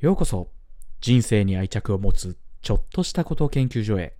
[0.00, 0.52] ようこそ。
[1.00, 4.14] 人生に愛着を持つちょっとしたこと研究所へ。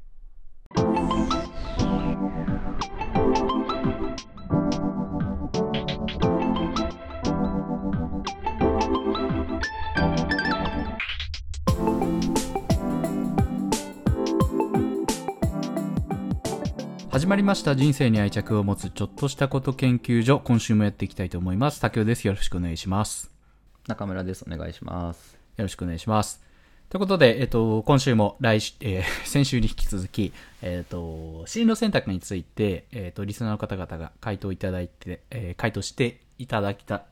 [17.08, 17.76] 始まりました。
[17.76, 20.40] 人生に愛着を持つちょっとしたこと研究所。
[20.40, 21.80] 今週もやっていきたいと思います。
[21.80, 22.26] 竹雄です。
[22.26, 23.30] よろしくお願いします。
[23.86, 24.44] 中村です。
[24.44, 25.37] お願いします。
[25.58, 26.40] よろしくお願いします。
[26.88, 37.04] ということで、えっと、今週も来週、えー 先週に引き続き、えっと、進路選択について、えっと、リスナーの方々が回答いただいて、えー回答していただきた、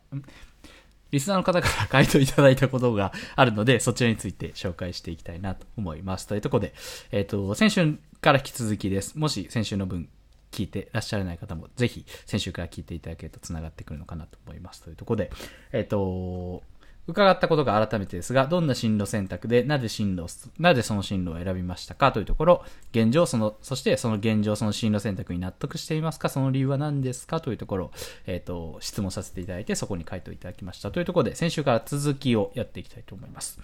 [1.10, 6.28] リスナーの方から 回答いただいたことがあるので、そちらについて紹介していきたいなと思います。
[6.28, 6.74] というところで、
[7.10, 9.18] えっと、先週から引き続きです。
[9.18, 10.08] もし先週の分
[10.52, 14.82] 聞いてらっしゃらない方も、ぜひ先週から聞いていただけると繋がってくるのかなと思います。
[14.82, 15.30] というところで、
[15.72, 16.62] えっ、と、
[17.08, 20.26] 伺ったことが改めてですが、どんな進路選択で、なぜ進路、
[20.58, 22.10] なぜその進路を選びましたか？
[22.10, 26.28] というところ、現状、その、そしてその現状、その進路選択に納得していますか？
[26.28, 27.40] その理由は何ですか？
[27.40, 27.90] というところ、
[28.26, 30.90] えっ、と、質問させていただいて、そこに回答いただきました。
[30.90, 33.60] というところで、先週から続きをやっていきたいと思います。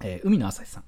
[0.00, 0.84] えー海の朝日さん、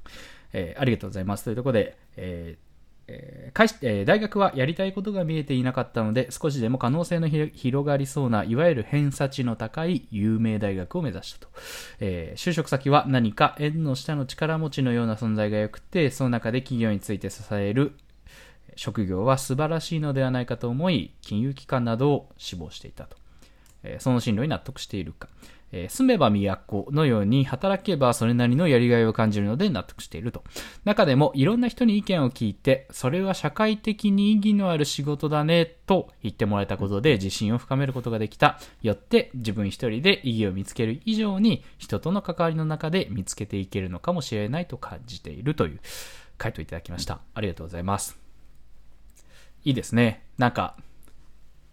[0.53, 1.45] えーありがとうございます。
[1.45, 2.70] というところで、えー
[3.13, 11.49] えーえ大学はやりたいことが見えていなかったので、少しでも可能性の広がりそうな、いわゆる偏差値の高い有名大学を目指したと。
[11.99, 17.93] えー就職先は何か縁の下の力持ちのような存在が良くて、その中で企業について支える
[18.77, 23.17] 職業は素晴らしいのではないかと思い、金融機関などを志望していたと。
[23.83, 25.29] えその進路に納得しているか。
[25.73, 30.45] えー住めば都のように働けばそれなりのやりがいを感じるので納得していると。
[30.85, 38.59] 中でもいろんな人に意見を聞いて、それは社会的に意義のある仕事だねと言ってもらえたことで自信を深めることができた。
[38.83, 45.81] よって自分一人で意義を見つける以上に人との関わりの中で見つけていけるのかもしれないと感じているという
[46.39, 47.21] 回答いただきました。
[47.35, 48.19] ありがとうございます。
[49.65, 50.25] いいですね。
[50.39, 50.77] なんか、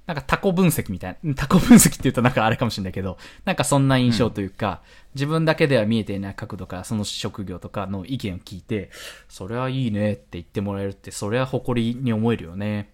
[0.07, 4.81] なんかタコ分析みたいな、 タコ分析って言うとなんかあれかもしれないけど、なんかそんな印象というか、
[5.13, 8.89] 自分だけでは見えていない角度からその職業とかの意見を聞いて、
[9.27, 12.89] それはいいねって言ってもらえるって、それは誇りに思えるよね。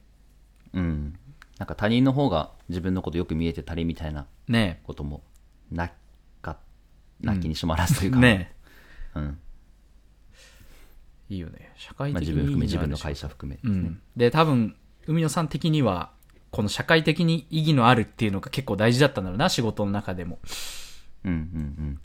[0.74, 1.18] うん。
[1.60, 5.24] なんか他人の方が自分のことよく見えてたりみたいなねことも
[5.72, 5.92] な
[6.42, 6.58] か、
[7.22, 8.12] なきにしもあらずというえ。
[8.14, 8.56] か、ね
[9.14, 9.40] うん。
[11.30, 11.34] え。
[11.36, 11.72] いいよね。
[11.78, 14.02] 社会まあ、的に自分含め自分の会社含め、うん。
[14.18, 14.76] で、多分、
[15.06, 16.12] 海野さん的には、
[16.54, 20.38] この社会的に意義のあるっていうのが結構大事だったんだろうな、仕事の中でも。
[21.26, 22.00] うんうん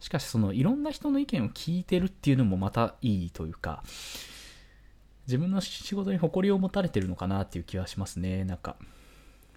[0.00, 3.82] しかしそのいろんな人の意見を聞いてるっていうのもまたいいというか
[5.26, 8.76] 自分の仕事に誇りを持たれてるのかなっていう気はしますねなんか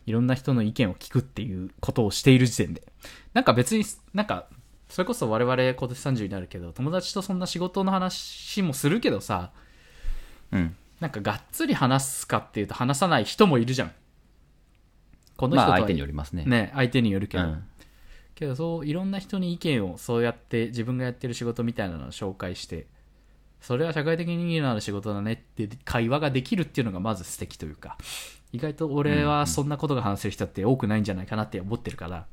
[0.08, 2.82] いろんな人の意見を聞くっていうことをしている時点で
[3.34, 3.84] なんか別に
[4.14, 4.48] なんか
[4.88, 9.52] それこそ我々今年30になるけど友達とそんな仕事の話もするけどさ
[10.52, 10.76] うん。
[11.00, 11.04] うん。
[11.04, 13.92] なんかがっつり話すかっていうと話さない人もいるじゃん
[15.38, 16.44] この人とはまあ相手によりますね。
[16.46, 17.64] ね相手によるけど、うん。
[18.36, 22.88] けどそういろんな人に意見をそうやって自分がやってる仕事みたいなのを紹介して
[23.60, 27.98] それは社会的に意義のある仕事だねって会話ができるっていうのがまず素敵というか
[28.54, 32.26] 意外と俺はそんなことが話せる人って多くないんじゃないかなって思ってるから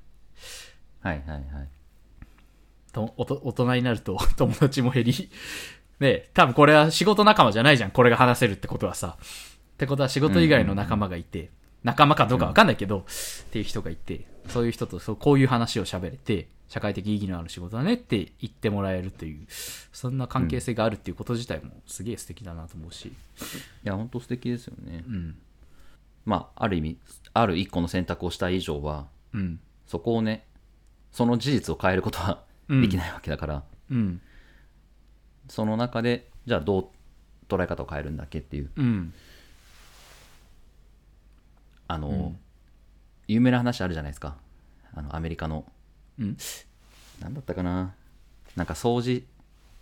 [1.00, 1.68] はいはいはい。
[2.92, 5.30] とおと大人になると 友達も減り
[6.00, 9.16] ね多分これは仕事仲間じゃないじゃんこれが話せるってことはさ
[9.76, 11.50] ってことは仕事以外の仲間がいて、
[11.84, 13.02] 仲間かどうかわかんないけど、っ
[13.50, 19.46] ていう人がいて、そういう人とそうこういう話を喋れて、社会的意義のある仕事だねって言ってもらえるという、
[19.92, 23.08] そんな関係性があるっていうこと自体もすげえ素敵だなと思うし。
[23.08, 23.12] い
[23.84, 25.04] や、本当素敵ですよね。
[25.06, 25.36] うん。
[26.24, 26.98] まあ、ある意味、
[27.34, 29.60] ある一個の選択をした以上は、うん。
[29.86, 30.46] そこをね、
[31.12, 34.22] その事実を変えることはうんできないわけだから、うん。
[35.48, 36.88] その中で、じゃあどう
[37.48, 39.14] 捉え方を変えるんだっけっていう、うん。
[41.88, 42.38] あの、うん
[43.28, 44.36] 有名な話あるじゃないですか。
[44.94, 45.64] あの、アメリカの、
[46.18, 46.36] うん。
[47.20, 47.92] なんだったかな。
[48.54, 49.24] なんか掃除、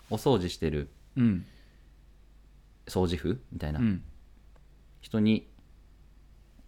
[0.09, 1.45] お掃除してるうん。
[2.87, 4.03] 掃除婦みたいなうん。
[5.03, 5.47] 人に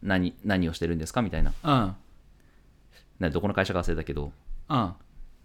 [0.03, 1.55] 何、何をしてるんですかみたいな。
[1.63, 1.97] うん。
[3.19, 4.33] などこの会社か忘れたけど、
[4.69, 4.93] うん。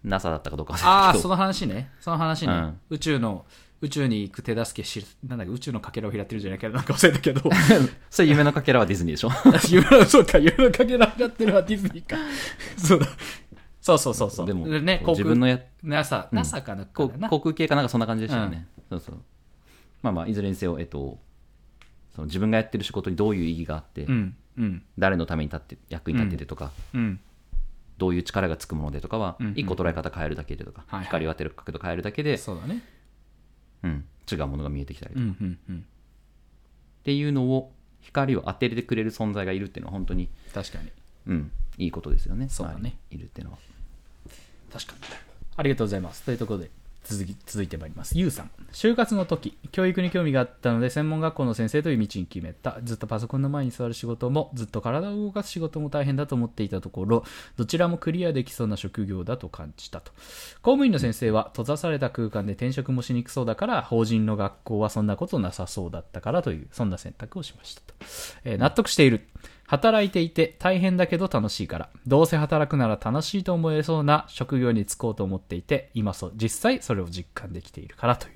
[0.03, 1.91] NASA だったかどうかああ、その話ね。
[1.99, 2.53] その話ね。
[2.53, 2.79] うん。
[2.89, 3.45] 宇宙の、
[3.81, 7.41] 宇宙に行く手助けし、なんだっけ、宇宙のかけらを拾ってるじゃないけど、なんか忘れたけど。
[8.09, 9.31] それ夢のかけらはディズニーでしょ？
[9.69, 12.17] 夢の、そうか、夢のかけらを拾ってるのはディズニーか。
[12.77, 13.07] そうだ。
[13.79, 14.45] そうそうそうそう。
[14.47, 16.37] でも、ね、自分のや NASA、うん。
[16.37, 19.15] NASA かな、航空系かなんかそんな感じでしたよね、そうそう。
[20.03, 21.19] まあまあいずれにせよえっと
[22.15, 27.19] その自分がやってる仕事にどういう意義があって、うん、うん、誰のために立って役に立っててとか、うん、
[28.01, 32.83] どういう力がつくものでとかは一個捉え方変えるだけでとか、はいはい光を当てる角度変えるだけで、そうだね。
[33.83, 35.85] うん、違うものが見えてきたりとか、っうんうんうん。
[37.03, 40.89] ていうのを光を当ててくれる存在がいるっていうのは本当に、確かに。
[41.27, 43.59] うん、いいことですよねそうだね周りにいるっていうのは
[44.73, 44.99] 確かに。
[45.57, 46.23] ありがとうございます。
[46.23, 46.71] というところで、
[47.03, 48.17] 続き、続いてまいります。
[48.17, 48.51] ゆうさん。
[48.71, 52.79] 就活の時、教育に興味があったので、専門学校の先生という道に決めた。
[52.83, 57.23] ずっとパソコンの前に座る仕事も、ずっと体を動かす仕事も大変だと思っていたところ、
[57.57, 60.11] どちらもクリアできそうな職業だと感じたと。
[60.61, 67.93] 公務員の先生は、閉ざされた空間で転職もしにくそうだから、法人の学校はそんなことなさそうだったからという、そんな選択をしましたと。
[68.45, 69.27] えー納得している。
[69.71, 78.33] 働いていて大変だけど楽しいから、どうせ働くなら楽しいと思えそうな職業に就こうと思っていて、今そう、実際それを実感できているからという。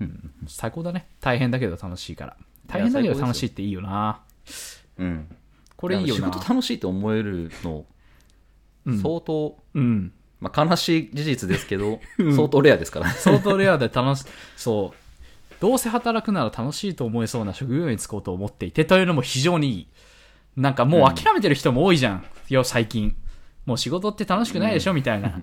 [0.00, 1.06] うん、最高だね。
[1.20, 2.36] 大変だけど楽しいから。
[2.66, 4.22] 大変だけど楽しいっていいよな。
[4.98, 5.28] うん
[5.76, 6.32] これいいよな。
[6.32, 7.84] 仕事楽しいと思えるの
[8.86, 10.14] うん相当、うん。
[10.40, 12.00] まあ、悲しい事実ですけど、
[12.34, 14.24] 相当レアですからね相当レアで楽し、
[14.56, 15.03] そう。
[15.64, 19.88] どうせ働くなら楽しいと思えそうな職業に就こうと思っていてというのも非常にいい。
[20.58, 22.24] なんかもう諦めてる人も多いじゃん。
[22.50, 23.16] いや、最近。
[23.64, 25.40] もう仕事って楽しくないでしょ、みたいな。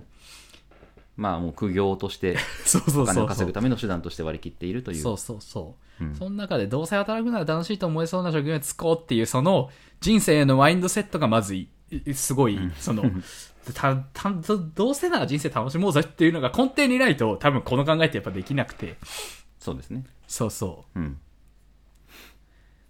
[1.18, 3.48] まあもう苦行として そうそうお金を稼。
[3.48, 6.04] ぐための手段として割り切っているというそうそうそう。
[6.04, 9.72] うんその中でどうせ働くなら楽しいと思えそうな職業に就こうっていう、その
[10.02, 13.06] 人生へのマインドセットがまずいいすごい、その、
[13.74, 18.98] たたどどうせなら人生楽しもうぜっていうのが根底にないと多分この考えってやっぱできなくて。
[19.62, 20.04] そうですね。
[20.28, 21.00] そうそう。
[21.00, 21.20] うん。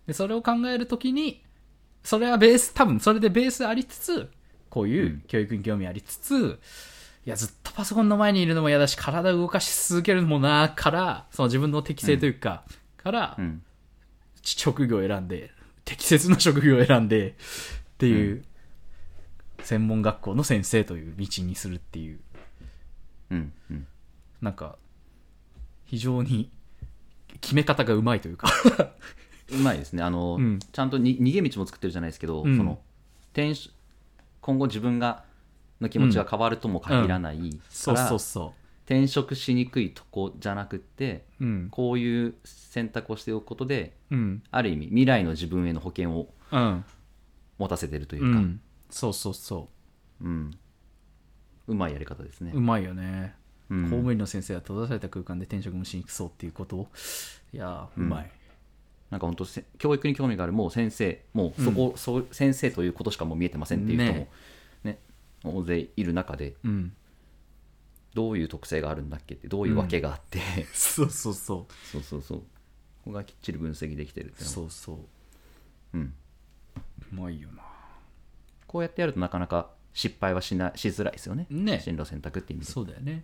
[0.07, 1.44] でそれを考えるときに
[2.03, 4.31] それはベース多分それでベースありつつ
[4.69, 6.59] こういう教育に興味ありつつ、
[7.25, 12.63] いやずっとパソコンの前にいるのも嫌だし体を動かし続けるのもなからその自分の適性というか、
[12.97, 13.62] から、うん。
[14.44, 15.51] 職業を選んで
[15.85, 17.33] 適切な職業を選んでっ
[18.00, 18.44] ていう、
[19.62, 22.19] 専門学校の先生という道にするっていう。
[23.29, 23.88] うんうん。
[24.41, 24.77] なんか
[25.85, 26.50] 非常に
[27.42, 28.48] 決め方がうまいというか。
[29.52, 30.04] うまいですね。
[30.04, 30.60] あの、うん。
[30.60, 32.58] ちゃんとに逃げ道も作ってるじゃないですけど、うん。
[32.58, 32.80] その
[33.34, 33.74] 転職
[34.40, 35.24] 今後自分が
[35.80, 38.54] の気持ちが変わるとも限らないそうから、そうそ
[38.86, 41.68] 転職しにくいとこじゃなくってううん。
[41.70, 44.44] こういう選択をしておくことでうん。
[44.52, 46.86] ある意味未来の自分への保険をうん。
[47.58, 48.60] 持たせてるといううか、ん。
[48.90, 49.70] そうそうそ
[50.22, 50.26] う。
[50.26, 50.52] うん。
[51.68, 52.52] うまいやり方ですね。
[52.54, 53.36] う、まいよね、
[53.71, 53.83] うん。
[53.83, 56.75] 公務員の先生は閉ざされた空間で転職もしにくそうっていうこと。
[56.75, 56.88] を
[57.53, 58.31] いやーうまい、
[59.09, 64.29] なんか本当せ教育に興味があるもう先生もうそこ、そう先生ということしかもう見えてませんっていう人もね
[64.83, 65.00] ね
[65.44, 66.94] 大勢いる中でうん、
[68.13, 70.39] どういう特性があるんだっけってどういうわけがあって、
[70.73, 71.73] そうそうそう。
[71.88, 72.39] そうそうそう。
[72.39, 72.45] こ
[73.06, 74.94] こがきっちり分析できてるそうそ
[75.94, 75.97] う。
[75.97, 76.13] うん、
[77.12, 77.63] うまいよな。
[78.68, 81.47] こうやってやるとなかなか失敗はしなしづらいですよね。
[81.50, 81.79] ね。
[81.79, 82.71] 進路選択っていう意味で。
[82.71, 83.23] そうだよね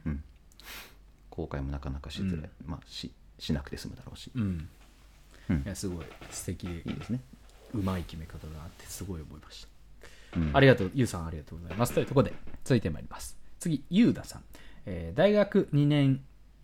[1.29, 4.31] 後悔もなかなかしづらい、まあししなくて済むだろうし。
[4.35, 4.69] うん、
[5.49, 5.57] うん。
[5.57, 6.05] いやすごい。
[6.31, 6.67] 素敵。
[6.67, 7.19] でいいですね、
[7.73, 9.67] うまい決め方だなってすごい思いまし
[10.33, 10.39] た。
[10.39, 10.51] うん。
[10.53, 11.93] ありがとう、ゆうさんありがとうございます。
[11.93, 12.33] というところで、
[12.63, 13.37] 続いてまいります。
[13.59, 14.43] 次、ゆうださん。
[14.85, 16.21] えー大学2年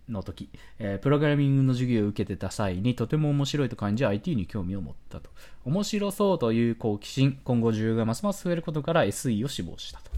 [0.08, 0.48] の時、
[0.78, 5.30] えープログラミングの授業を受けてた際にとても面白いと感じ IT に興味を持ったと。
[5.64, 10.10] 面白そうという好奇心、今後需要がますます増えることから SE を志望したと。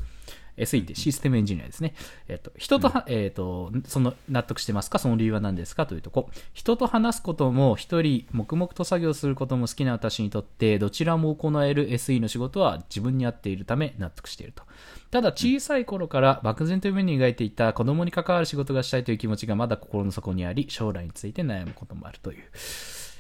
[0.57, 1.95] SE ってシステムエンジニアですね。
[2.29, 4.99] えっ、と、人とは、えっ、と、その、納得してますか？
[4.99, 5.87] その理由は何ですか？
[5.87, 6.31] というとこ。
[6.55, 14.63] 人と話すことも、一人、黙々と作業することも好きな私にとって、どちらも行える SE の仕事は自分に合っているため納得していると。
[15.11, 22.45] ただ、小さい頃から漠然と夢に描いていた子供に関わる仕事がしたいという気持ちがまだ心の底にあり、将来について悩むこともあるという。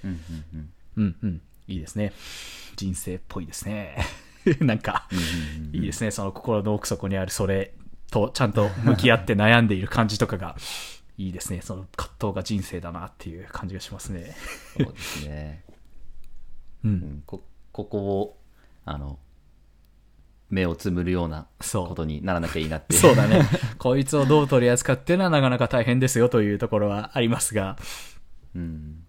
[0.05, 0.19] うんうん
[0.55, 1.43] うんうんうん。
[1.69, 2.13] いいですね。
[2.77, 3.97] 人生っぽいですね。
[4.61, 5.09] なんか、
[5.73, 6.11] いいですね。
[6.11, 7.75] その心の奥底にあるそれ
[8.11, 10.57] とちゃんと向き合って悩んでいる感じとかが、
[11.19, 11.63] いいですね。
[11.63, 14.37] その葛藤が人生だなっていう感じがしますね。
[14.77, 15.65] そうですね、
[16.85, 16.89] う。
[16.89, 18.39] うんん、こここを
[18.85, 19.19] あの
[20.51, 23.43] 目をつむるようなことにならなきゃいいなってそうだね。
[23.79, 27.77] こいつをどう取り扱っていうのはなかなか大変ですよというところはありますが。
[28.55, 29.05] うん、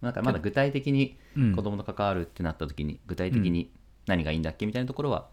[0.00, 3.70] なんかまだ具体的にうん子供と関わるってなった時に具体的に
[4.08, 5.28] 何がいいんだっけみたいなところは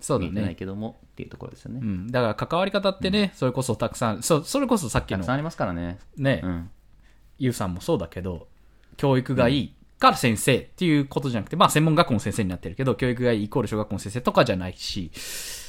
[0.00, 0.54] そうだ見えてないね。
[0.54, 2.10] けどもっていうところですよね、うん。
[2.10, 6.70] だから関わり方ってね、それこそたくさん、そそれこそさっきのたくさんありますからねね、うん
[7.38, 8.48] ゆうさんもそうだけど、
[8.96, 15.10] 教育がいいから先生っていうことじゃなくて、まあ専門学校の先生になってるけど、教育がいいイコール小学校の先生とかじゃないし、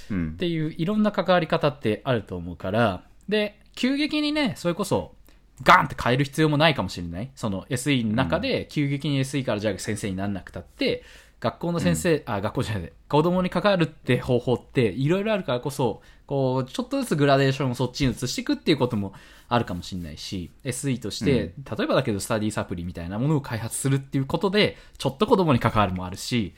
[0.09, 5.15] うんっていういろんな関わり方ってあると思うから、で、急激にね、それこそ、
[5.63, 7.31] ガンって変える必要もないかもしれない。
[7.35, 11.03] その SE の中で急激に SE からじゃあ先生にならなくたって、
[11.41, 19.13] 学校の先生、あ、学校じゃない、子供に関わるって方法っていろいろあるからこそ、こう、ちょっとずつグラデーションをそっちに移していくっていうことも
[19.49, 26.53] あるかもしれないし、SE として、例えばだけどスタディサプリみたいなものを開発するっていうことで、ちょっと子供に関わるもあるし、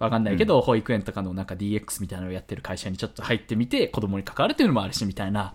[0.00, 5.54] わかんないけど、保育園とかのなんか DX みたいなのをやってる会社にちょっと入ってみて、子供に関わるっていうのもあるし、みたいな。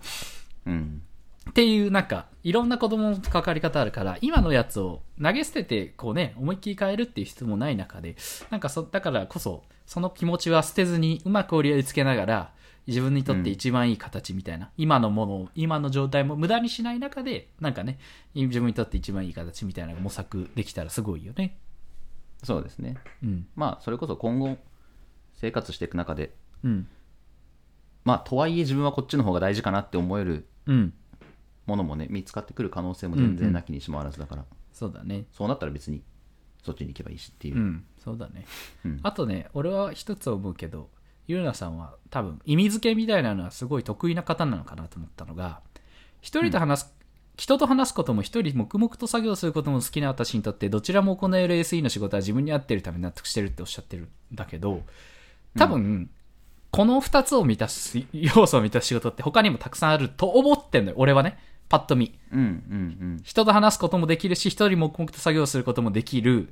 [0.66, 1.02] うん。
[1.48, 8.16] っていう、なんか、いろんな子供の関わり方あるから、今のやつを投げ捨てて、こうね、思いっきり変えるっていう必要もない中で、
[8.50, 12.52] なんかそ、だからこそ、その気持ちは捨てずに、うまく折り合いつけながら、
[12.86, 17.98] 自分にとって一番いい形みたいな、今のものを、今の状態も無駄にしない中で、なんかね、
[18.34, 21.58] 自分にとって一番いい形みたいなのが模索できたらすごいよね。
[22.42, 22.96] そうですね。
[23.22, 23.46] うん。
[23.54, 24.56] まあ、それこそ今後、
[25.34, 26.88] 生活していく中で、うん。
[28.04, 30.94] まあ、とはいえ自分はこっちの方が大事かなって思えるうん。
[31.66, 35.26] ものもね、見つかってくる可能性も全然なきにしもあらずだから、そうだね。
[35.32, 36.02] そうなったら別に
[36.62, 37.58] そっちに行けばいいしっていうう。
[37.60, 38.44] ん、そうだね。
[38.84, 40.90] うんあとね、俺は一つ思うけど、
[41.26, 45.60] ゆうなさんは多分意味付けみたいなのはすごい得意な方なのかなと思ったのが、
[46.20, 46.94] 一人と話す、
[47.36, 54.82] 人と話すことも一人黙々と作業することも好きな私にとってどちらも行える SE の仕事は自分に合ってるために納得してるっておっしゃってるんだけど
[55.56, 56.10] 多分、
[56.70, 60.96] この二つを満たす要素を満たす仕事って他にもたくさんあると思ってんのよ。
[60.98, 61.38] 俺はね。
[61.68, 62.18] パッと見。
[62.32, 66.48] うんうん人と話すこともできるし、一人黙々と作業することもできる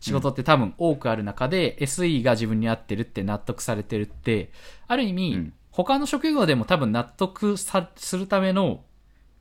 [0.00, 4.50] 仕事って多分多くある中で、SE が自分に合ってるって納得されてるって、
[4.86, 5.52] ある意味、うん。
[5.70, 8.84] 他の職業でも多分納得さするための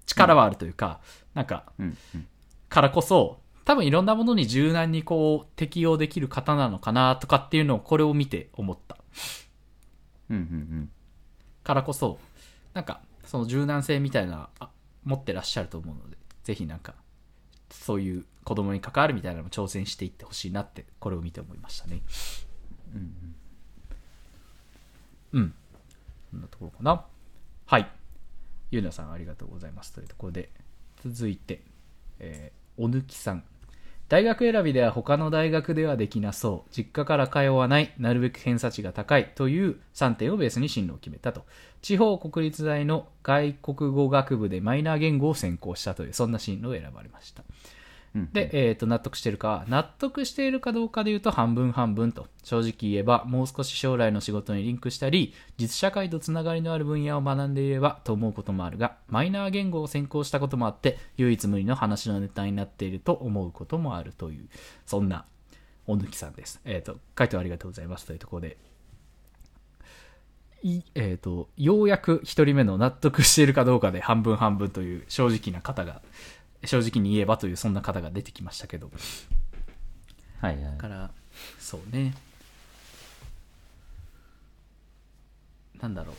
[0.05, 0.99] 力はあるというか、
[1.33, 1.97] なんか、うんうん。
[2.15, 2.27] うん
[2.69, 8.97] からこそ、多分いろんなものに柔軟にこう適用できる方なのかなとかっていうのをこれを見て思った。
[10.29, 10.91] うんうん
[11.63, 12.17] からこそ、
[12.73, 14.69] なんか、その柔軟性みたいな、あ
[15.03, 16.95] 持ってらっしゃると思うので、ぜひなんか、
[17.69, 22.01] そういう子供に関わるみたいなのも挑戦していってほしいなって、これを見て思いましたね。
[25.33, 25.53] うん。
[26.31, 27.05] そんなところかな。
[27.65, 27.91] はい。
[28.71, 29.91] ゆうなさんありがとうございます。
[29.91, 30.49] というところで、
[31.03, 31.63] 続いて、
[32.19, 33.43] えー、おぬきさん。
[34.09, 36.69] 大学選びでは他の大学ではできなそう。
[36.73, 37.93] 実家から通わない。
[37.97, 39.33] なるべく偏差値が高い。
[39.35, 41.45] という3点をベースに進路を決めたと。
[41.81, 47.43] 地方国立大の外国語学部でマイナー言語を専攻したという、そんな進路を選ばれました。
[48.33, 64.47] で、えー、と納得してるか納得しているかどうかで言うと半分半分と正直言えばもう少し将来の仕事にリンクしたり実社会とつながりのある分野を学んでいればと思うこともあるがマイナー言語を専攻したこともあって唯一無二の話のネタになっていると思うこともあるという
[64.85, 65.25] そんな
[65.85, 66.59] おぬきさんです。
[66.65, 68.57] えっ、と回答ありがとうございますというところで
[70.63, 76.01] いえー、とようやく1人目の納得しているかどうかで半分半分という正直な方が
[76.65, 78.89] 正直に言えばというそんな方が出てきましたけど。
[80.41, 80.63] はいはい。
[80.63, 81.11] だから
[81.59, 82.13] そうね。
[85.81, 86.15] なんだろう。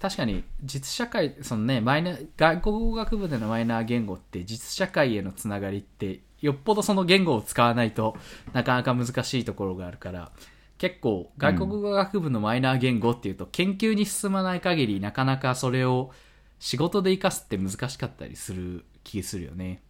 [0.00, 8.16] 確かに実社会そのねマイナー外国語学部でのマイナー言語って実社会へのつながりってよっぽどその言語を使わないと
[8.52, 10.30] なかなか難しいところがあるから
[10.78, 16.12] 結構外国語学部のマイナー言語っていうと、研究に進まない限りなかなかそれを
[16.58, 19.82] 仕事で活かすって難しかったりする気するよね。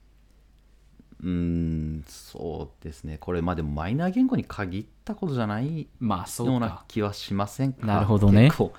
[1.22, 3.18] うーんそうですね。
[3.18, 7.86] これまあでもマイナー言語に限ったことじゃないまあそようなうか気はしませんか？
[7.86, 8.46] なるほどね。
[8.46, 8.72] 結構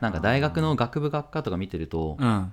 [0.00, 2.52] なんか大学の学部学科とか見てるとうん。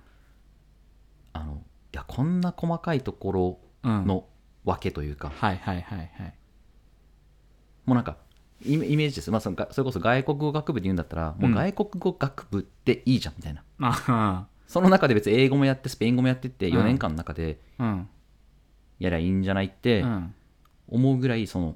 [1.33, 1.61] あの
[1.93, 4.07] いやこんな細かいところうん。
[4.07, 4.25] の
[4.65, 6.33] 分けというか、はいはいはいはい。
[7.85, 8.17] もうなんか
[8.65, 13.63] イメイメージです、まあ、そのがそれこそ外国語学部で言うんだったら、もう外国語学部っていいじゃんみたいな。
[13.79, 16.77] あその中で別に英語もやってスペイン語もやってってうん。
[16.77, 18.09] 4年間の中であうん。
[18.99, 20.35] やりゃいいんじゃないってうん。
[20.87, 21.75] 思うぐらいその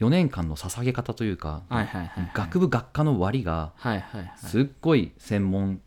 [0.00, 2.30] 4年間の捧げ方というか、はいはいはいはい。
[2.34, 4.32] 学部学科の割がはいはいはい。
[4.36, 5.80] すっごい専門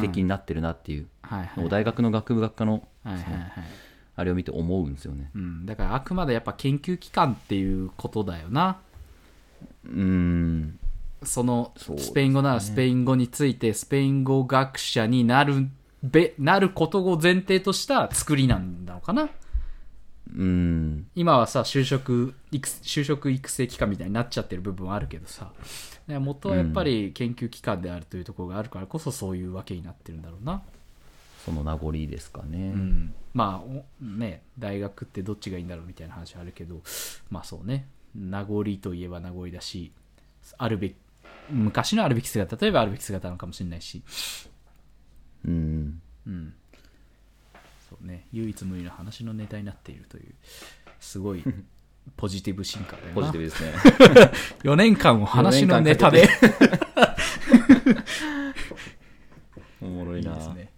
[0.00, 1.50] 的になってるなっていうはいはい。
[1.56, 3.52] のを大学の学部学科のはいはいはい。
[4.14, 5.30] あれを見て思うんですよね。
[5.34, 8.78] うん、だからあくまでやっぱ研究機関っていうことだよな。
[9.84, 10.78] うーん
[11.22, 15.68] そのスペイン語ならスペイン語についてスペイン語学者になる
[16.02, 19.22] べなることを前提とした作りなんだろうかな。
[19.24, 21.06] うーん。
[21.16, 25.50] 今はさ就職育就職育成機関みたいになっちゃってる部分はあるけどさ。
[26.06, 30.62] ね元はやっぱり研究機関であるというところがあるからこそそういうわけになってるんだろうな、
[31.44, 36.80] その名残ですかね、うん、まあおね大学ってどっちがいいんだろうみたいな話はあるけど。
[37.30, 37.88] まあそうね。
[38.14, 39.92] 名残といえば名残だし
[40.56, 40.94] あるべき
[41.50, 44.02] 昔のあるべき姿例えばあるべき姿なのかもしれないし。
[45.44, 46.00] うん。
[46.26, 46.54] うん。
[47.88, 48.26] そうね。
[48.32, 50.34] 唯一無二の話のネタになっているという
[51.00, 51.44] すごい
[52.16, 53.14] ポジティブ進化だよな。
[53.14, 53.72] ポジティブですね。
[54.64, 56.28] 4年間を話のネタで。
[59.80, 60.32] おもろいな。
[60.32, 60.72] いいですね。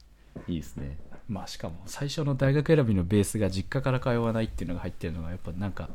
[0.48, 0.98] いいですね。
[1.30, 5.88] まあしかも最初の大学選びのベースが実家から通わないっていうのが入ってるのがやっぱなんか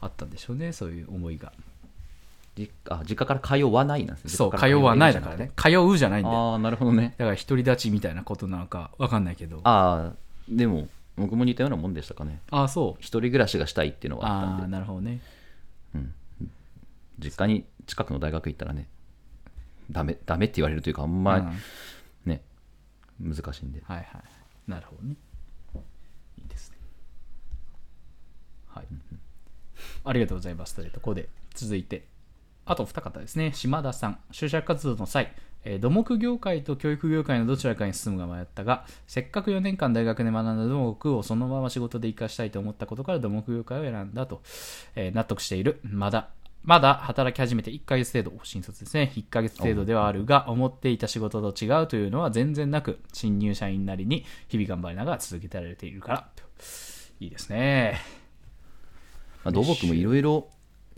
[0.00, 1.54] あったんでしょうねそういう思いが
[2.56, 4.30] 実あ実家から通わないなんですね。
[4.30, 5.50] そう通わないだからね。
[5.56, 6.52] 通うじゃないんだよ。
[6.52, 7.14] ああなるほどね。
[7.18, 9.60] だから独り立ちみたいなことなのかわかんないけど。
[9.64, 10.16] ああ
[10.48, 12.40] でも僕も似たようなもんでしたかね。
[12.50, 13.00] ああそう。
[13.00, 15.20] 一人暮らしがしたいっていうのがあったああんでなるほどね。
[17.18, 18.88] 実家に近くの大学行ったらね
[19.88, 21.52] ダメダメって言われるというかあんまうん。
[22.26, 22.42] ね、
[23.20, 23.82] 難しいんで。
[23.84, 24.06] はいはい。
[24.68, 25.16] なるほどね。
[26.38, 26.76] いいですね。
[28.68, 28.86] はい。
[30.04, 32.04] ありがとうございますというところで続いて
[32.66, 44.42] あと二方ですね島田さん就職活動の際えー土木業界と教育業界のどちらかに進むが迷ったがせっかく4年間大学で学んだ土木をそのまま仕事で活かしたいと思ったことから土木業界を選んだと、
[44.94, 46.28] えー納得しているまだ
[46.64, 49.12] まだ働き始めて1ヶ月程度、新卒ですね。
[49.16, 56.28] 1ヶ月程度ではあるが、思っていた仕事と違うというのは全然なく、新入社員なりに日々頑張りながら続けられているから。
[57.20, 58.00] いいですね。
[59.44, 60.48] ま、土木もいろいろ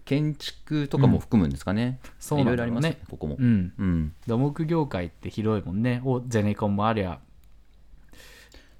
[0.07, 2.81] 建築とかも含むんですかね、そうなんだろうね。
[2.81, 3.37] いろいろありますねここも。
[3.39, 3.73] うん。
[3.77, 4.15] うん。
[4.27, 6.01] 土木業界って広いもんね。
[6.05, 7.19] お、ゼネコンもありゃ。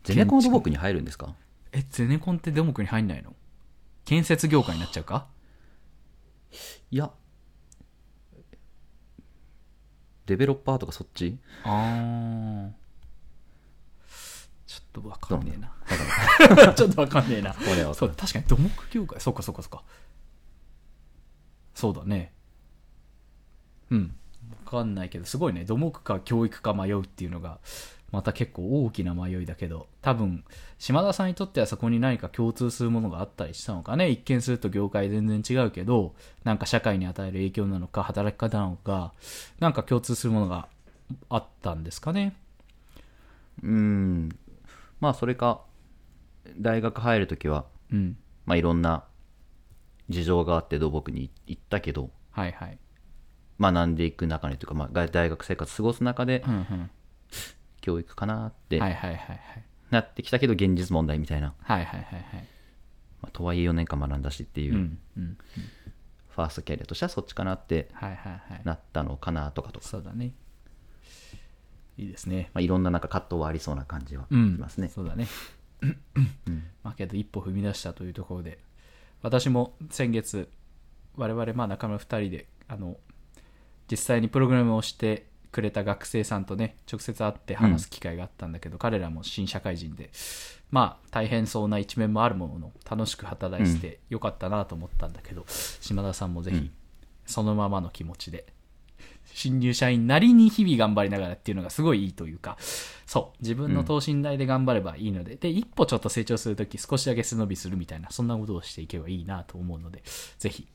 [0.05, 1.35] ゼネコン土木に入るんですか？
[1.73, 3.35] え、ゼネコンって土木に入んないの？
[4.05, 5.27] 建設業界になっちゃうか？
[6.93, 7.11] いや。
[10.27, 11.39] デベロッパーとかそっち？
[11.65, 12.71] あー。
[14.67, 15.73] ちょっとわかんねえな。
[16.75, 17.53] ちょっとわかんねえな。
[17.53, 19.83] これはそう、確かに土木業界、そうかそうかそうか。
[21.77, 22.33] そうだね。
[23.91, 24.17] うん。
[24.65, 25.65] わかんないけど、すごいね。
[25.65, 27.59] 土木か教育か迷うっていうのが、
[28.11, 30.43] また結構大きな迷いだけど、多分、
[30.79, 34.09] 島田さんにとってはそこに何か共通するものがあったりしたのかね。
[34.09, 36.15] 一見すると業界全然違うけど、
[36.45, 39.13] なんか社会に与える影響なのか、働き方なのか、
[39.61, 40.69] なんか共通するものが
[41.29, 42.35] あったんですかね。
[43.63, 44.29] うん
[45.01, 45.63] まあそれか
[46.59, 48.17] 大学入るときは、うん。
[48.47, 49.05] まあ、いろんな
[50.09, 52.79] 事情があって土木に行ったけどはいはい。
[53.59, 56.91] 学んでいく中にというか、まあ、大大学生活過ごす中でうんうん。
[57.81, 59.41] 教育かなってはいはいはいはい。
[59.91, 62.49] なってきたけど現実問題みたいな、はいはいはいはい。
[63.23, 65.39] まあ、とはいえ4年間学んだしっていう、うんうん。
[66.29, 68.61] ファーストキャリアとしてはそっちかなってはいはいはい。
[68.65, 70.33] なったのかなとかとか、そうだね。
[71.97, 72.51] いいですね。
[72.53, 74.59] まあ、いろんななんか葛藤はありそうな感じはしうん。
[74.59, 75.27] ますね、そうだね。
[76.83, 78.59] まあけど一歩踏み出したというところで、
[79.23, 80.51] 私も先月、
[81.17, 82.97] 我々まあ仲間2人で、あの、
[83.91, 90.11] 実際にプログラムをしてくれた学生さんとね、直接会って話す機会があったんだけど、彼らも新社会人で、
[90.71, 96.71] まあ大変そうな一面もあるものの、楽しく働いててよかったなと思ったんだけど、島田さんもぜひうん、
[97.25, 98.47] そのままの気持ちで、
[99.37, 102.57] 新入社員なりに日々頑張りながらっていうのがすごいいいというか、
[103.05, 110.03] そう、自分の等身大で頑張ればいいので、で、一歩ちょっと成長するとき少しだけ背伸びするみたいな、そんなことをしていけばいいなと思うので、
[110.39, 110.67] ぜひ、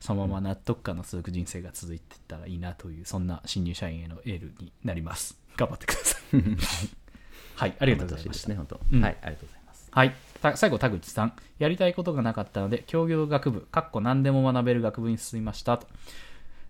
[0.00, 5.38] そのまま納得感の続く人生が続いていったらいいなという、そんな新入社員へのエールになります。
[5.56, 6.40] 頑張ってください。
[7.54, 8.56] はい、ありがとうございましたね。
[8.56, 10.14] 本当、うんはいありがとうございますはい。
[10.42, 11.36] た最後、田口さん。
[11.60, 15.86] やりたいことがなかったので、協業学部、かっこ何でも学べる学部に進みましたと。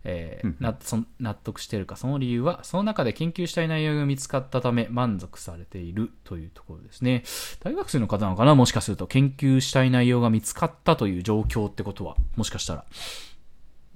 [0.04, 0.56] えーうん。
[0.60, 7.24] なそ納得しているか、その理由は、その中で研究したい内容が見つかったため、満足されているというところですね。
[7.60, 8.54] 大学生の方なのかな？
[8.54, 12.84] もしかすると、研究したい内容が見つかったという状況ってことは、もしかしたら。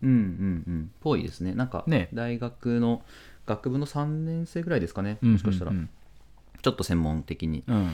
[0.03, 0.91] うんうんうん。
[1.01, 1.55] ぽいですね。
[1.55, 2.09] なんかね。
[2.15, 3.03] 大学の
[3.47, 5.19] 学部の3年生ぐらいですかね。
[5.23, 5.91] うんもしかしたら、うん
[6.61, 7.63] ちょっと専門的に。
[7.69, 7.93] うん。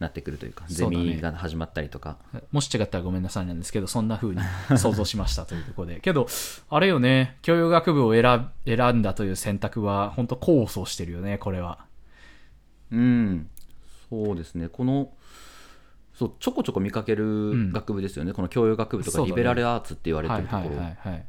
[0.00, 2.18] なってくるというか、ゼミが始まったりとか。
[2.52, 4.40] もし違ったらごめんなさいなんですけど、そんな風に
[4.76, 6.00] 想像しましたというところで。
[6.02, 6.26] けど、
[6.68, 11.84] あれよね、教養学部を選選んだという選択は、本当功を奏してるよね、これは。
[12.90, 13.48] うん。
[14.10, 14.68] そうですね。
[14.68, 15.12] この
[16.14, 17.16] そうちょこちょこ見かけん。
[17.16, 21.26] る学部ですよね、この教養学部とかリベラルアーツって言われてはいはいるところ、はいはい。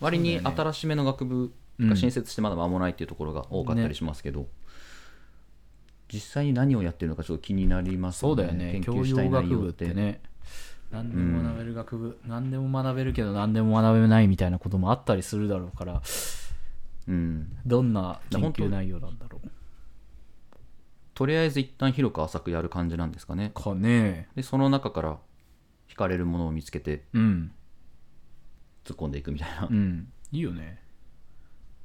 [0.00, 0.62] 割にそうだよね。
[0.62, 4.46] 新しめの学部が新設してまだ間もないっていうところが多かったりしますけど、
[6.12, 9.94] 実際に何をやってるのかちょっと気になりますそうだよね、教研究したい養学部ってて。
[9.94, 10.20] ね。
[10.90, 16.02] 何でも学べる学部、何でも学べるけど何でも学べないみたいなこともあったりするだろうから、
[17.06, 19.48] うん、どんな研究内容なんだろう。
[21.14, 23.52] とりあえず一旦広く浅くやる感じなんですかね。
[23.54, 24.28] かね。
[24.34, 25.18] でその中から
[25.88, 27.52] 惹かれるものを見つけてうん、
[28.84, 29.68] 突っ込んでいくみたいな。
[29.70, 30.82] うん、いいよね。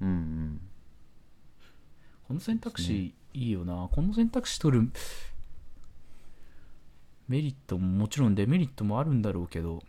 [0.02, 0.62] うんうん。
[2.28, 3.90] この選択肢いいよな。
[3.92, 4.90] この選択肢取る
[7.28, 9.84] メリットももちろんデメリットもあるんだろうけど。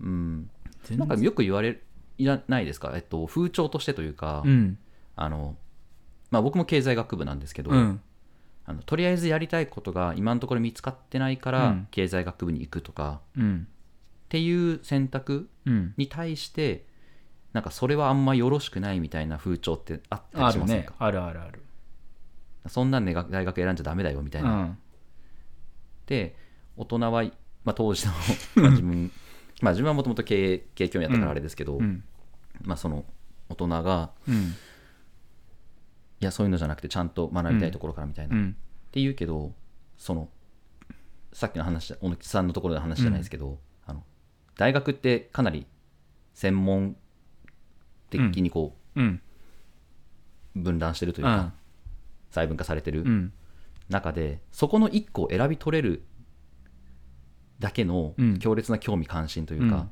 [0.00, 0.50] うん、
[0.84, 1.80] 全なんかよく言われ
[2.48, 4.78] ないですか、えっと、風潮としてというか、うん。
[5.16, 5.56] あの
[6.30, 8.00] まあ、僕も経済学部なんですけど、うん。
[8.66, 11.88] あのとりあえずやりたいことが今のところ見つかってないから、うん。
[11.90, 13.66] 経済学部に行くとかうん。
[13.66, 15.94] っていう選択うん。
[15.96, 16.86] に対して
[17.52, 20.96] なんかそれはあんまよろしくないみたいな風潮ってあったりあるしませんか、ね。
[20.98, 21.62] あるあるある
[22.66, 24.78] そんなんでが大学選んじゃダメだよみたいうな、ん。
[26.06, 26.36] で
[26.76, 27.22] 大人は、
[27.64, 28.12] まあ、当時の
[28.62, 29.10] まあ自分
[29.60, 32.04] まあ自分はもともと経営経営興味あったからあれですけど、うん。
[32.62, 33.04] まあ、その
[33.48, 34.54] 大人がうん。
[36.20, 38.56] いやそういうのじゃなくてちゃんと学びたいところからみたいな、っうん。
[38.92, 39.54] て言うけど
[39.96, 40.30] その
[41.32, 44.04] さっきの話小野木さんのところの話じゃないですけど、あの
[44.56, 45.66] 大学ってかなり
[46.32, 46.96] 専門
[48.10, 49.00] 的にこう
[50.54, 51.52] 分断してるというか、うん
[52.34, 53.32] 細分化されてるうん。
[53.88, 56.02] 中で、そこの1個を選び取れる
[57.60, 58.38] だけのうん。
[58.38, 59.90] 強烈な興味関心というか、うん。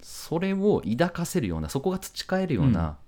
[0.00, 2.98] それを抱かせるようなそこが培えるような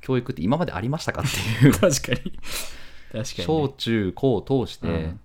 [0.00, 1.24] 教育って今までありましたかっ
[1.60, 1.72] ていう。
[1.78, 1.90] 確かに。
[1.90, 3.44] 確かにね。
[3.44, 5.20] 小中高を通して、うん。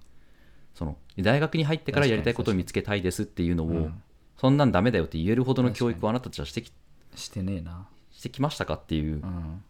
[0.74, 4.04] その大学に入ってからやりたいことを見つけたいですっていうのを、うん。
[4.38, 6.72] そんなんダメだよって言えるほどの教育をあなたたちはしてき
[7.16, 7.88] してねえな。
[8.12, 9.64] してきましたかっていううん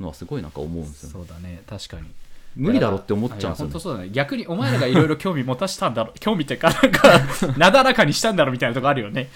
[0.00, 1.62] のはすごいなんか思うんですよ、そうだね。
[1.66, 2.08] 確かに。
[2.56, 3.72] 無理だろって思っちゃうんですよ、ね。
[3.72, 4.10] 本当、そうだね。
[4.10, 7.20] 逆にお前らがいろいろ興味持たしたんだろ 興味っていうかなんか
[7.56, 9.28] なだらかにしたんだろみたいなとこあるよね。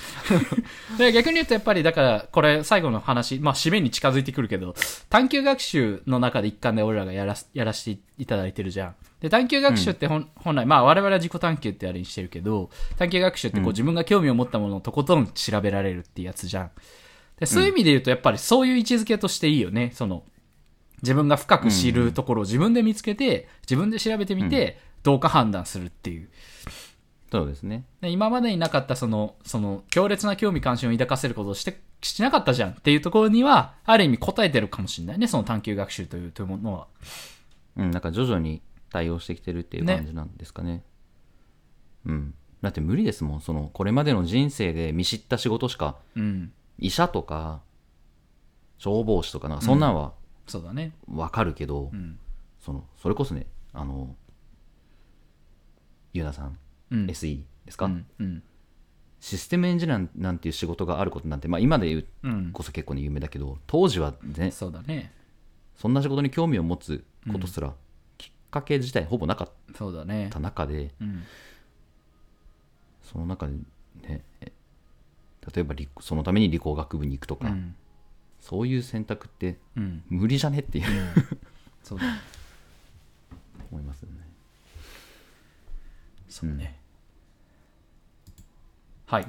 [0.99, 4.75] で逆に言うとやっぱりだからこれ最後の話まあ締めに近づいてくるけど
[5.11, 8.95] 探究学習の中で一環で俺らがやらすやらせていただいてるじゃん。
[9.21, 13.73] で探究学習って本,、本来まあ我々は自己探究ってあれにしてるけど探究学習ってこう、うん。
[13.75, 16.71] 自分が興味を持ったものをとことん調べられるってやつじゃん。
[17.39, 19.93] でそういう意味で言うとやっぱりそういう位置づけとしていいよね。
[19.95, 20.25] その
[21.05, 26.29] 自分が深く知るところを自分で見つけて、自分で調べてみて、どうか判断するっていう。
[27.31, 36.87] そうですねで今までになかったその、その、強烈な興味関心を抱かせることをして、しなかったじゃんっていうところには、ある意味答えてるかもしれないね、その探究学習というというものは。
[37.77, 40.85] うんなんか徐々に対応してきてるっていう感じなんですかね
[42.07, 46.53] うんだって無理ですもんそのこれまでの人生で見知った仕事しかうん。
[46.79, 47.61] 医者とか
[48.79, 50.13] 消防士とかなんかそんなんは
[50.47, 50.93] そうだね。
[51.13, 52.19] わかるけど、うん。
[52.61, 54.15] そのそれこそねあの
[56.13, 56.59] ゆうなさん、
[56.91, 57.07] うん。
[57.07, 58.07] SE ですか、うん。
[58.19, 58.43] うん。
[59.21, 62.51] システムエンジニアなんていう仕事があることなんて、まあ、今で言ううん。
[62.53, 65.13] こそ結構ね有名だけど当時はねそうだね。
[65.77, 67.73] そんな仕事に興味を持つことすら、
[68.17, 70.39] きっかけ自体ほぼなかっそうだねた。
[70.39, 71.23] 中でうん。
[73.03, 73.55] その中で
[74.09, 74.53] ねえ
[75.55, 77.75] 例えば理そのために理工学部に行くとか、うん。
[78.45, 80.05] そういう選択ってうん。
[80.11, 80.85] 無理じゃねっていう、
[81.83, 82.05] そうだ。
[83.71, 84.19] 思いますよね
[86.29, 86.79] そうね。
[89.07, 89.27] はい。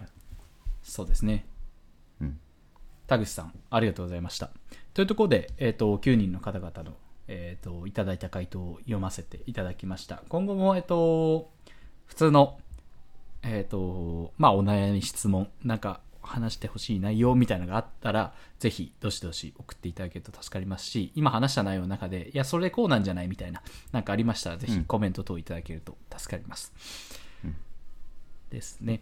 [0.84, 1.46] そうですね。
[2.20, 2.40] うん
[3.08, 4.50] 田口さん、ありがとうございました。
[4.94, 6.98] というところで、えっ、と、9人の方々の、
[7.30, 10.24] えっ、と、いただいた回答を読ませていただきました。
[10.28, 11.54] 今後も、えっ、と、
[12.06, 12.60] 普通の、
[13.44, 23.62] えっ、と、まあ、お悩み、質問、なんか、話してほしい内容みたいなのがあったら、ぜひ、どしどし送っていただけると助かりますし、今話した内容の中で、いや、それこうなんじゃないみたいな、
[23.92, 26.74] なんかありましたら、ぜひコメント等いただけると助かります。
[28.50, 29.02] ですね。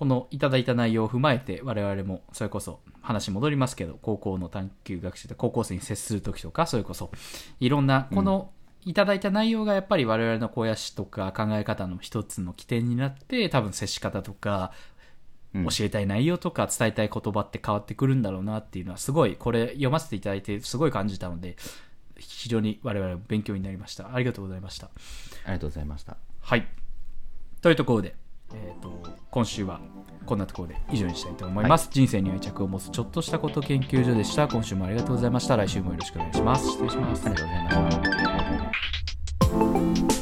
[0.00, 7.10] このいただいた内容を踏まえて我々もそれこそ話戻りますけど高校の探究学習で高校生に接する時とかそれこそ
[7.60, 8.50] いろんなこの
[8.86, 14.89] いただいた内容がやっぱり我々の肥やしとか考え方の一つの起点になって多分接し方とかうん
[15.52, 21.56] 教えたい内容とか伝えたい言葉って変わってくるんだろうなっていうのはすごいこれ読ませていただいてすごい感じたので
[22.16, 24.90] 非常に我々勉強になりましたありがとうございましたあ
[25.48, 26.66] りがとうございましたはい。
[27.60, 28.14] というところで、
[28.52, 29.80] えー、と今週は
[30.26, 31.88] こんなところで以上にしたいと思います。
[31.92, 34.48] 人生に愛着を持つちょっとしたこと研究所でした。
[34.48, 35.56] 今週もありがとうございました。
[35.56, 36.70] 来週もよろしくお願いします。
[36.70, 37.28] 失礼します。
[37.28, 38.74] ありがとうございま
[39.94, 40.19] した